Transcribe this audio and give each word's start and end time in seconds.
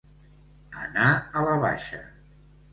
Anar 0.85 1.05
a 1.13 1.45
la 1.51 1.61
baixa. 1.67 2.03